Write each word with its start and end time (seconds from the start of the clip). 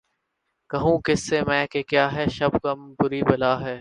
کہوں 0.69 0.97
کس 0.99 1.27
سے 1.29 1.41
میں 1.47 1.65
کہ 1.67 1.83
کیا 1.83 2.11
ہے 2.13 2.25
شب 2.27 2.55
غم 2.63 2.93
بری 2.99 3.21
بلا 3.23 3.53
ہے 3.61 3.69